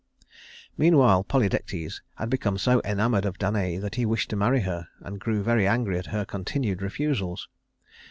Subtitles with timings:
[0.79, 5.19] Meanwhile Polydectes had become so enamored of Danaë that he wished to marry her, and
[5.19, 7.47] grew very angry at her continued refusals.